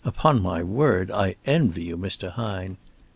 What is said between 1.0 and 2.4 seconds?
I envy you, Mr.